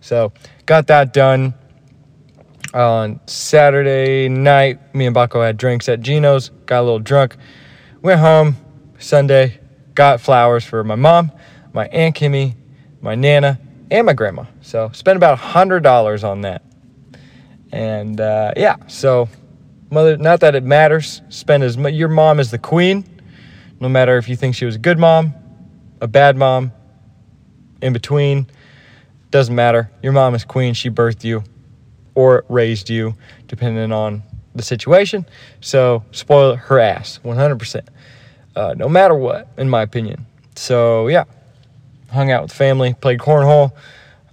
So 0.00 0.32
got 0.66 0.88
that 0.88 1.12
done. 1.12 1.54
On 2.72 3.18
Saturday 3.26 4.28
night, 4.28 4.94
me 4.94 5.06
and 5.06 5.16
Baco 5.16 5.44
had 5.44 5.56
drinks 5.56 5.88
at 5.88 6.00
Geno's. 6.00 6.50
Got 6.66 6.80
a 6.80 6.82
little 6.82 6.98
drunk. 7.00 7.36
Went 8.00 8.20
home. 8.20 8.56
Sunday, 9.00 9.58
got 9.94 10.20
flowers 10.20 10.64
for 10.64 10.84
my 10.84 10.94
mom, 10.94 11.32
my 11.72 11.86
aunt 11.88 12.14
Kimmy, 12.14 12.54
my 13.00 13.14
nana, 13.14 13.58
and 13.90 14.06
my 14.06 14.12
grandma. 14.12 14.44
So 14.60 14.90
spent 14.92 15.16
about 15.16 15.38
hundred 15.38 15.82
dollars 15.82 16.22
on 16.22 16.42
that. 16.42 16.62
And 17.72 18.20
uh, 18.20 18.52
yeah, 18.56 18.76
so 18.86 19.28
mother, 19.90 20.16
not 20.16 20.40
that 20.40 20.54
it 20.54 20.64
matters. 20.64 21.22
Spend 21.30 21.62
as 21.62 21.78
much, 21.78 21.94
your 21.94 22.08
mom 22.08 22.40
is 22.40 22.50
the 22.50 22.58
queen, 22.58 23.04
no 23.80 23.88
matter 23.88 24.18
if 24.18 24.28
you 24.28 24.36
think 24.36 24.54
she 24.54 24.66
was 24.66 24.76
a 24.76 24.78
good 24.78 24.98
mom, 24.98 25.34
a 26.00 26.06
bad 26.06 26.36
mom, 26.36 26.72
in 27.80 27.92
between. 27.92 28.46
Doesn't 29.30 29.54
matter. 29.54 29.90
Your 30.02 30.12
mom 30.12 30.34
is 30.34 30.44
queen. 30.44 30.74
She 30.74 30.90
birthed 30.90 31.24
you 31.24 31.42
or 32.14 32.44
raised 32.48 32.90
you, 32.90 33.14
depending 33.46 33.92
on 33.92 34.22
the 34.54 34.62
situation. 34.62 35.26
So 35.60 36.04
spoil 36.12 36.56
her 36.56 36.78
ass, 36.78 37.20
100%. 37.24 37.88
Uh, 38.56 38.74
no 38.76 38.88
matter 38.88 39.14
what, 39.14 39.48
in 39.56 39.68
my 39.68 39.82
opinion. 39.82 40.26
So 40.56 41.08
yeah, 41.08 41.24
hung 42.10 42.30
out 42.30 42.42
with 42.42 42.52
family, 42.52 42.94
played 42.94 43.20
cornhole. 43.20 43.72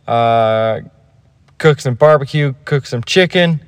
Uh, 0.08 0.82
cooked 1.58 1.82
some 1.82 1.96
barbecue, 1.96 2.54
cooked 2.66 2.88
some 2.88 3.04
chicken, 3.04 3.62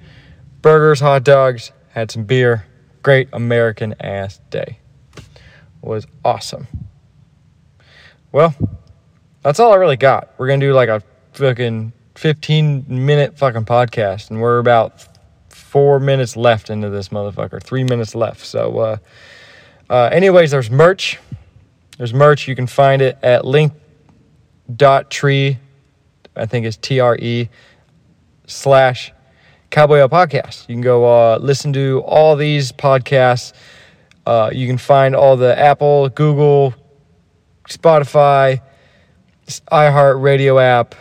burgers, 0.61 0.99
hot 0.99 1.23
dogs, 1.23 1.71
had 1.89 2.11
some 2.11 2.23
beer. 2.23 2.65
Great 3.01 3.29
American 3.31 3.95
ass 4.01 4.39
day. 4.49 4.79
Was 5.81 6.05
awesome. 6.25 6.67
Well, 8.31 8.53
that's 9.41 9.59
all 9.59 9.71
I 9.71 9.77
really 9.77 9.95
got. 9.95 10.33
We're 10.37 10.47
gonna 10.47 10.59
do 10.59 10.73
like 10.73 10.89
a 10.89 11.01
fucking 11.33 11.93
15 12.19 12.83
minute 12.89 13.37
fucking 13.37 13.63
podcast, 13.63 14.29
and 14.29 14.41
we're 14.41 14.59
about 14.59 15.07
four 15.47 16.01
minutes 16.01 16.35
left 16.35 16.69
into 16.69 16.89
this 16.89 17.07
motherfucker. 17.09 17.63
Three 17.63 17.85
minutes 17.85 18.13
left. 18.13 18.45
So, 18.45 18.77
uh, 18.79 18.97
uh, 19.89 20.09
anyways, 20.11 20.51
there's 20.51 20.69
merch. 20.69 21.17
There's 21.97 22.13
merch. 22.13 22.45
You 22.45 22.57
can 22.57 22.67
find 22.67 23.01
it 23.01 23.17
at 23.23 23.45
link 23.45 23.71
dot 24.75 25.09
tree. 25.09 25.59
I 26.35 26.45
think 26.45 26.65
it's 26.65 26.75
T 26.75 26.99
R 26.99 27.15
E 27.15 27.47
slash 28.47 29.13
Cowboy 29.69 29.99
Podcast. 29.99 30.67
You 30.67 30.75
can 30.75 30.81
go 30.81 31.05
uh, 31.05 31.37
listen 31.37 31.71
to 31.71 32.03
all 32.05 32.35
these 32.35 32.73
podcasts. 32.73 33.53
Uh, 34.25 34.49
you 34.51 34.67
can 34.67 34.77
find 34.77 35.15
all 35.15 35.37
the 35.37 35.57
Apple, 35.57 36.09
Google, 36.09 36.73
Spotify, 37.69 38.59
iHeartRadio 39.71 40.61
app, 40.61 40.95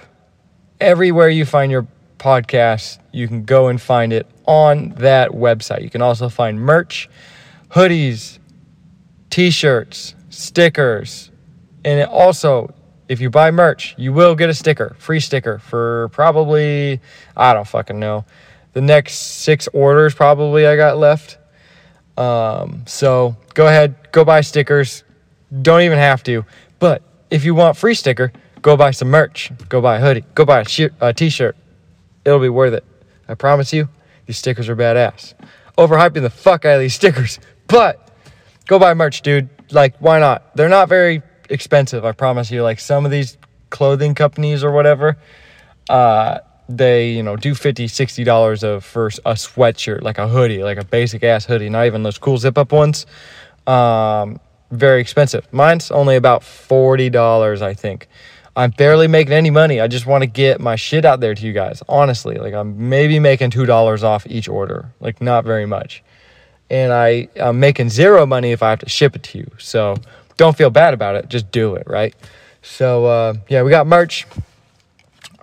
everywhere 0.81 1.29
you 1.29 1.45
find 1.45 1.71
your 1.71 1.87
podcast, 2.19 2.99
you 3.13 3.29
can 3.29 3.45
go 3.45 3.69
and 3.69 3.81
find 3.81 4.13
it 4.13 4.27
on 4.47 4.91
that 4.99 5.31
website. 5.31 5.83
You 5.83 5.91
can 5.91 6.03
also 6.03 6.29
find 6.29 6.61
merch, 6.61 7.09
hoodies, 7.71 8.39
t 9.31 9.51
shirts, 9.51 10.15
stickers, 10.31 11.31
and 11.85 12.09
also 12.09 12.75
if 13.09 13.21
you 13.21 13.31
buy 13.31 13.51
merch, 13.51 13.95
you 13.97 14.13
will 14.13 14.35
get 14.35 14.51
a 14.51 14.55
sticker, 14.55 14.95
free 14.99 15.21
sticker 15.21 15.59
for 15.59 16.09
probably, 16.11 17.01
I 17.37 17.55
don't 17.55 17.67
fucking 17.67 17.99
know, 17.99 18.25
the 18.75 18.83
next 18.83 19.15
six 19.15 19.67
orders 19.73 20.15
probably 20.15 20.67
I 20.67 20.77
got 20.77 20.99
left. 20.99 21.39
Um, 22.19 22.85
so 22.87 23.37
go 23.55 23.67
ahead, 23.67 24.13
go 24.13 24.25
buy 24.25 24.43
stickers. 24.43 25.05
Don't 25.63 25.81
even 25.83 25.99
have 25.99 26.23
to. 26.25 26.45
But 26.79 27.03
if 27.31 27.45
you 27.45 27.55
want 27.55 27.77
free 27.77 27.95
sticker, 27.95 28.33
go 28.63 28.77
buy 28.77 28.91
some 28.91 29.09
merch. 29.09 29.51
Go 29.69 29.81
buy 29.81 29.97
a 29.97 30.01
hoodie. 30.01 30.25
Go 30.35 30.45
buy 30.45 30.61
a, 30.61 30.69
sh- 30.69 30.93
a 31.01 31.13
t-shirt. 31.13 31.57
It'll 32.25 32.39
be 32.41 32.49
worth 32.49 32.75
it. 32.75 32.85
I 33.29 33.35
promise 33.35 33.73
you, 33.73 33.89
these 34.27 34.39
stickers 34.39 34.69
are 34.69 34.77
badass. 34.77 35.35
Overhyping 35.77 36.23
the 36.23 36.31
fuck 36.31 36.65
out 36.65 36.75
of 36.77 36.81
these 36.81 36.95
stickers. 36.95 37.39
But 37.67 38.11
go 38.67 38.79
buy 38.79 38.95
merch, 38.95 39.23
dude. 39.23 39.49
Like, 39.71 39.97
why 39.99 40.19
not? 40.19 40.57
They're 40.57 40.69
not 40.69 40.89
very 40.89 41.23
expensive. 41.51 42.05
I 42.05 42.13
promise 42.13 42.51
you. 42.51 42.63
Like 42.63 42.81
some 42.81 43.05
of 43.05 43.11
these 43.11 43.37
clothing 43.71 44.15
companies 44.15 44.65
or 44.65 44.73
whatever, 44.73 45.19
uh, 45.91 46.39
they 46.69 47.11
you 47.13 47.23
know 47.23 47.35
do 47.37 47.55
50 47.55 47.89
60 47.89 48.25
dollars 48.25 48.63
of 48.63 48.85
for 48.85 49.07
a 49.07 49.33
sweatshirt 49.33 50.03
like 50.03 50.19
a 50.19 50.29
hoodie 50.29 50.63
like 50.63 50.77
a 50.77 50.85
basic 50.85 51.25
ass 51.25 51.47
hoodie 51.47 51.71
not 51.71 51.87
even 51.87 52.03
those 52.03 52.19
cool 52.19 52.37
zip 52.37 52.59
up 52.59 52.73
ones 52.73 53.07
um, 53.67 54.39
very 54.71 55.01
expensive 55.01 55.51
mine's 55.51 55.91
only 55.91 56.17
about 56.17 56.45
40 56.45 57.09
dollars 57.09 57.63
i 57.63 57.73
think 57.73 58.07
i'm 58.59 58.71
barely 58.73 59.09
making 59.09 59.33
any 59.33 59.51
money 59.51 59.81
i 59.81 59.87
just 59.87 60.05
want 60.05 60.23
to 60.23 60.27
get 60.27 60.61
my 60.61 60.77
shit 60.77 61.05
out 61.07 61.21
there 61.21 61.35
to 61.35 61.47
you 61.47 61.55
guys 61.55 61.83
honestly 61.89 62.37
like 62.37 62.53
i'm 62.53 62.89
maybe 62.91 63.19
making 63.19 63.51
two 63.51 63.65
dollars 63.65 64.05
off 64.05 64.27
each 64.27 64.49
order 64.49 64.93
like 65.01 65.23
not 65.23 65.45
very 65.45 65.65
much 65.67 66.03
and 66.69 66.93
i 66.93 67.27
i'm 67.37 67.59
making 67.59 67.89
zero 67.89 68.27
money 68.27 68.53
if 68.53 68.63
i 68.63 68.69
have 68.71 68.81
to 68.81 68.89
ship 68.89 69.17
it 69.17 69.23
to 69.23 69.39
you 69.39 69.51
so 69.59 69.97
don't 70.39 70.57
feel 70.57 70.71
bad 70.71 70.95
about 70.95 71.17
it. 71.17 71.29
Just 71.29 71.51
do 71.51 71.75
it, 71.75 71.87
right? 71.87 72.15
So, 72.63 73.05
uh, 73.05 73.35
yeah, 73.49 73.63
we 73.63 73.71
got 73.71 73.87
merch. 73.87 74.27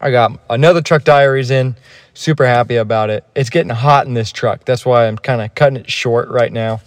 I 0.02 0.10
got 0.10 0.40
another 0.50 0.82
truck 0.82 1.04
diaries 1.04 1.52
in. 1.52 1.76
Super 2.16 2.46
happy 2.46 2.78
about 2.78 3.10
it. 3.10 3.26
It's 3.36 3.50
getting 3.50 3.70
hot 3.70 4.08
in 4.08 4.14
this 4.14 4.32
truck. 4.32 4.66
That's 4.66 4.86
why 4.86 5.08
I'm 5.08 5.18
kind 5.18 5.42
of 5.42 5.54
cutting 5.54 5.78
it 5.78 5.92
short 5.92 6.30
right 6.30 6.52
now. 6.52 6.82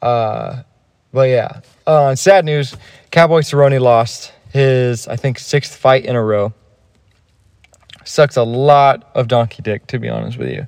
Uh, 0.00 0.62
but 1.12 1.28
yeah, 1.28 1.62
uh, 1.86 2.14
sad 2.14 2.44
news 2.44 2.76
Cowboy 3.10 3.40
Cerrone 3.40 3.80
lost 3.80 4.32
his, 4.52 5.08
I 5.08 5.16
think, 5.16 5.38
sixth 5.38 5.76
fight 5.76 6.04
in 6.04 6.16
a 6.16 6.22
row. 6.22 6.52
Sucks 8.04 8.36
a 8.36 8.42
lot 8.42 9.10
of 9.14 9.28
donkey 9.28 9.62
dick, 9.62 9.86
to 9.88 9.98
be 9.98 10.08
honest 10.08 10.38
with 10.38 10.50
you. 10.50 10.66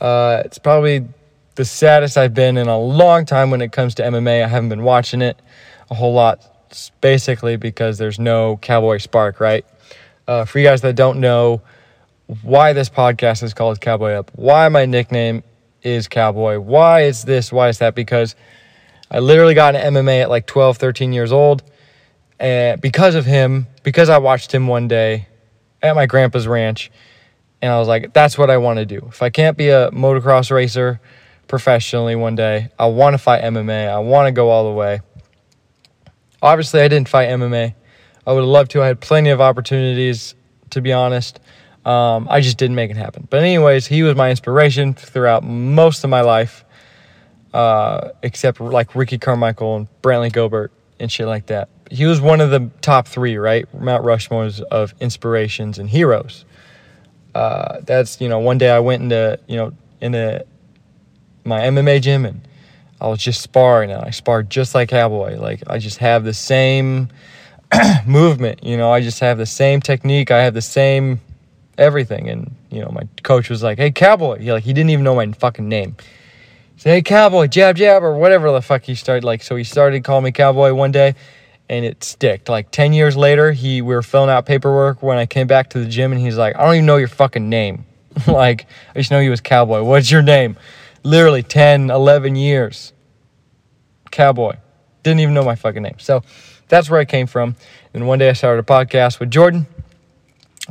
Uh, 0.00 0.42
it's 0.44 0.58
probably 0.58 1.06
the 1.54 1.64
saddest 1.64 2.16
I've 2.16 2.34
been 2.34 2.56
in 2.56 2.68
a 2.68 2.78
long 2.78 3.26
time 3.26 3.50
when 3.50 3.60
it 3.60 3.72
comes 3.72 3.94
to 3.96 4.02
MMA. 4.02 4.42
I 4.44 4.48
haven't 4.48 4.70
been 4.70 4.82
watching 4.82 5.22
it 5.22 5.40
a 5.90 5.94
whole 5.94 6.14
lot, 6.14 6.70
basically 7.00 7.56
because 7.56 7.98
there's 7.98 8.18
no 8.18 8.56
Cowboy 8.56 8.98
Spark, 8.98 9.38
right? 9.40 9.64
Uh, 10.26 10.44
for 10.44 10.58
you 10.58 10.64
guys 10.64 10.80
that 10.80 10.96
don't 10.96 11.20
know 11.20 11.60
why 12.42 12.72
this 12.72 12.88
podcast 12.88 13.42
is 13.42 13.52
called 13.52 13.80
Cowboy 13.80 14.12
Up, 14.12 14.30
why 14.34 14.68
my 14.68 14.86
nickname 14.86 15.42
is 15.82 16.08
Cowboy, 16.08 16.58
why 16.58 17.02
is 17.02 17.24
this, 17.24 17.52
why 17.52 17.68
is 17.68 17.78
that? 17.78 17.94
Because 17.94 18.34
I 19.10 19.18
literally 19.18 19.54
got 19.54 19.74
an 19.74 19.94
MMA 19.94 20.22
at 20.22 20.30
like 20.30 20.46
12, 20.46 20.78
13 20.78 21.12
years 21.12 21.32
old. 21.32 21.62
And 22.42 22.80
because 22.80 23.14
of 23.14 23.24
him, 23.24 23.68
because 23.84 24.08
I 24.08 24.18
watched 24.18 24.52
him 24.52 24.66
one 24.66 24.88
day 24.88 25.28
at 25.80 25.94
my 25.94 26.06
grandpa's 26.06 26.48
ranch, 26.48 26.90
and 27.62 27.72
I 27.72 27.78
was 27.78 27.86
like, 27.86 28.12
that's 28.12 28.36
what 28.36 28.50
I 28.50 28.56
want 28.56 28.80
to 28.80 28.84
do. 28.84 29.06
If 29.08 29.22
I 29.22 29.30
can't 29.30 29.56
be 29.56 29.68
a 29.68 29.92
motocross 29.92 30.50
racer 30.50 31.00
professionally 31.46 32.16
one 32.16 32.34
day, 32.34 32.70
I 32.76 32.86
want 32.86 33.14
to 33.14 33.18
fight 33.18 33.44
MMA. 33.44 33.88
I 33.88 34.00
want 34.00 34.26
to 34.26 34.32
go 34.32 34.50
all 34.50 34.64
the 34.64 34.76
way. 34.76 35.02
Obviously, 36.42 36.80
I 36.80 36.88
didn't 36.88 37.08
fight 37.08 37.28
MMA. 37.28 37.76
I 38.26 38.32
would 38.32 38.40
have 38.40 38.48
loved 38.48 38.72
to. 38.72 38.82
I 38.82 38.88
had 38.88 39.00
plenty 39.00 39.30
of 39.30 39.40
opportunities, 39.40 40.34
to 40.70 40.80
be 40.80 40.92
honest. 40.92 41.38
Um, 41.84 42.26
I 42.28 42.40
just 42.40 42.58
didn't 42.58 42.74
make 42.74 42.90
it 42.90 42.96
happen. 42.96 43.28
But, 43.30 43.42
anyways, 43.42 43.86
he 43.86 44.02
was 44.02 44.16
my 44.16 44.30
inspiration 44.30 44.94
throughout 44.94 45.44
most 45.44 46.02
of 46.02 46.10
my 46.10 46.22
life, 46.22 46.64
uh, 47.54 48.08
except 48.24 48.60
like 48.60 48.96
Ricky 48.96 49.18
Carmichael 49.18 49.76
and 49.76 49.88
Brantley 50.02 50.32
Gilbert 50.32 50.72
and 50.98 51.10
shit 51.10 51.28
like 51.28 51.46
that. 51.46 51.68
He 51.92 52.06
was 52.06 52.22
one 52.22 52.40
of 52.40 52.50
the 52.50 52.70
top 52.80 53.06
three, 53.06 53.36
right? 53.36 53.66
Mount 53.74 54.02
Rushmore's 54.02 54.62
of 54.62 54.94
inspirations 54.98 55.78
and 55.78 55.90
heroes. 55.90 56.46
Uh, 57.34 57.80
that's, 57.82 58.18
you 58.18 58.30
know, 58.30 58.38
one 58.38 58.56
day 58.56 58.70
I 58.70 58.78
went 58.78 59.02
into, 59.02 59.38
you 59.46 59.56
know, 59.56 59.72
into 60.00 60.44
my 61.44 61.60
MMA 61.60 62.00
gym 62.00 62.24
and 62.24 62.40
I 62.98 63.08
was 63.08 63.22
just 63.22 63.42
sparring 63.42 63.90
and 63.90 64.02
I 64.02 64.08
sparred 64.08 64.48
just 64.48 64.74
like 64.74 64.88
Cowboy. 64.88 65.38
Like 65.38 65.62
I 65.66 65.76
just 65.76 65.98
have 65.98 66.24
the 66.24 66.32
same 66.32 67.08
movement, 68.06 68.64
you 68.64 68.78
know, 68.78 68.90
I 68.90 69.02
just 69.02 69.20
have 69.20 69.36
the 69.36 69.46
same 69.46 69.80
technique. 69.80 70.30
I 70.30 70.44
have 70.44 70.54
the 70.54 70.62
same 70.62 71.20
everything. 71.76 72.30
And, 72.30 72.54
you 72.70 72.80
know, 72.80 72.90
my 72.90 73.06
coach 73.22 73.50
was 73.50 73.62
like, 73.62 73.76
Hey 73.76 73.90
Cowboy. 73.90 74.38
He 74.38 74.50
like 74.50 74.64
he 74.64 74.72
didn't 74.72 74.90
even 74.90 75.04
know 75.04 75.14
my 75.14 75.30
fucking 75.32 75.68
name. 75.68 75.96
Said, 76.78 76.94
Hey 76.94 77.02
Cowboy, 77.02 77.48
jab 77.48 77.76
jab 77.76 78.02
or 78.02 78.16
whatever 78.16 78.50
the 78.50 78.62
fuck 78.62 78.82
he 78.84 78.94
started 78.94 79.24
like 79.24 79.42
so 79.42 79.56
he 79.56 79.64
started 79.64 80.04
calling 80.04 80.24
me 80.24 80.32
Cowboy 80.32 80.72
one 80.72 80.90
day 80.90 81.14
and 81.72 81.86
it 81.86 82.04
sticked. 82.04 82.50
Like 82.50 82.70
ten 82.70 82.92
years 82.92 83.16
later, 83.16 83.50
he 83.50 83.80
we 83.80 83.94
were 83.94 84.02
filling 84.02 84.28
out 84.28 84.44
paperwork 84.44 85.02
when 85.02 85.16
I 85.16 85.24
came 85.24 85.46
back 85.46 85.70
to 85.70 85.78
the 85.78 85.86
gym 85.86 86.12
and 86.12 86.20
he's 86.20 86.36
like, 86.36 86.54
I 86.54 86.66
don't 86.66 86.74
even 86.74 86.86
know 86.86 86.98
your 86.98 87.08
fucking 87.08 87.48
name. 87.48 87.86
like, 88.26 88.66
I 88.94 88.98
just 88.98 89.10
know 89.10 89.20
you 89.20 89.30
was 89.30 89.40
Cowboy. 89.40 89.82
What's 89.84 90.10
your 90.10 90.20
name? 90.20 90.58
Literally 91.02 91.42
10, 91.42 91.88
11 91.88 92.36
years. 92.36 92.92
Cowboy. 94.10 94.56
Didn't 95.02 95.20
even 95.20 95.32
know 95.32 95.44
my 95.44 95.54
fucking 95.54 95.82
name. 95.82 95.96
So 95.98 96.22
that's 96.68 96.90
where 96.90 97.00
I 97.00 97.06
came 97.06 97.26
from. 97.26 97.56
And 97.94 98.06
one 98.06 98.18
day 98.18 98.28
I 98.28 98.34
started 98.34 98.60
a 98.60 98.66
podcast 98.66 99.18
with 99.18 99.30
Jordan, 99.30 99.66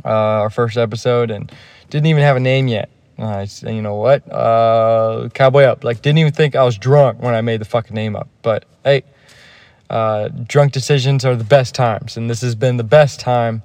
uh, 0.04 0.08
our 0.08 0.50
first 0.50 0.76
episode, 0.76 1.32
and 1.32 1.50
didn't 1.90 2.06
even 2.06 2.22
have 2.22 2.36
a 2.36 2.40
name 2.40 2.68
yet. 2.68 2.90
I 3.18 3.46
said, 3.46 3.74
you 3.74 3.82
know 3.82 3.96
what? 3.96 4.30
Uh, 4.32 5.28
Cowboy 5.34 5.64
Up. 5.64 5.82
Like, 5.82 6.00
didn't 6.00 6.18
even 6.18 6.32
think 6.32 6.54
I 6.54 6.62
was 6.62 6.78
drunk 6.78 7.20
when 7.20 7.34
I 7.34 7.40
made 7.40 7.60
the 7.60 7.64
fucking 7.64 7.94
name 7.94 8.14
up. 8.14 8.28
But 8.42 8.64
hey, 8.84 9.02
uh, 9.92 10.28
drunk 10.48 10.72
decisions 10.72 11.22
are 11.22 11.36
the 11.36 11.44
best 11.44 11.74
times. 11.74 12.16
And 12.16 12.28
this 12.28 12.40
has 12.40 12.54
been 12.54 12.78
the 12.78 12.84
best 12.84 13.20
time 13.20 13.62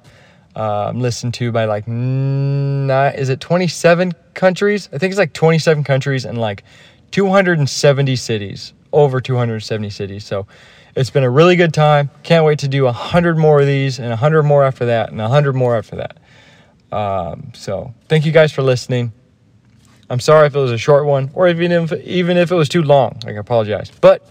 um, 0.54 1.00
listened 1.00 1.32
to 1.34 1.50
by 1.50 1.64
like, 1.64 1.84
is 1.88 3.28
it 3.30 3.40
27 3.40 4.12
countries? 4.34 4.90
I 4.92 4.98
think 4.98 5.10
it's 5.10 5.18
like 5.18 5.32
27 5.32 5.84
countries 5.84 6.26
and 6.26 6.36
like 6.36 6.64
270 7.12 8.16
cities 8.16 8.74
over 8.92 9.22
270 9.22 9.88
cities. 9.88 10.24
So 10.24 10.46
it's 10.94 11.08
been 11.08 11.24
a 11.24 11.30
really 11.30 11.56
good 11.56 11.72
time. 11.72 12.10
Can't 12.24 12.44
wait 12.44 12.58
to 12.58 12.68
do 12.68 12.84
100 12.84 13.38
more 13.38 13.60
of 13.60 13.66
these 13.66 13.98
and 13.98 14.10
100 14.10 14.42
more 14.42 14.64
after 14.64 14.84
that 14.86 15.08
and 15.08 15.18
100 15.18 15.54
more 15.54 15.76
after 15.76 15.96
that. 15.96 16.18
Um, 16.94 17.52
so 17.54 17.94
thank 18.08 18.26
you 18.26 18.32
guys 18.32 18.52
for 18.52 18.60
listening. 18.60 19.12
I'm 20.10 20.20
sorry 20.20 20.46
if 20.46 20.54
it 20.54 20.58
was 20.58 20.72
a 20.72 20.78
short 20.78 21.06
one 21.06 21.30
or 21.32 21.48
even 21.48 21.72
if, 21.72 21.92
even 22.04 22.36
if 22.36 22.50
it 22.50 22.54
was 22.54 22.68
too 22.68 22.82
long. 22.82 23.18
I 23.26 23.30
apologize. 23.30 23.90
But 23.98 24.28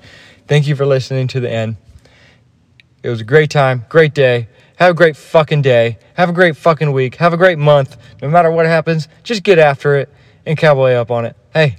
thank 0.48 0.68
you 0.68 0.76
for 0.76 0.86
listening 0.86 1.28
to 1.30 1.40
the 1.40 1.50
end. 1.50 1.78
It 3.08 3.10
was 3.10 3.22
a 3.22 3.24
great 3.24 3.50
time, 3.50 3.86
great 3.88 4.14
day. 4.14 4.50
Have 4.76 4.92
a 4.92 4.94
great 4.94 5.16
fucking 5.16 5.62
day. 5.62 5.98
Have 6.16 6.28
a 6.28 6.34
great 6.34 6.58
fucking 6.58 6.92
week. 6.92 7.16
Have 7.16 7.32
a 7.32 7.38
great 7.38 7.58
month. 7.58 7.96
No 8.22 8.28
matter 8.28 8.52
what 8.52 8.66
happens, 8.66 9.08
just 9.24 9.44
get 9.44 9.58
after 9.60 9.96
it 9.96 10.10
and 10.46 10.58
cowboy 10.58 10.92
up 10.92 11.10
on 11.10 11.24
it. 11.24 11.38
Hey, 11.54 11.78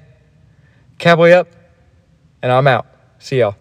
cowboy 0.98 1.32
up 1.32 1.48
and 2.40 2.50
I'm 2.50 2.66
out. 2.66 2.86
See 3.18 3.40
y'all. 3.40 3.56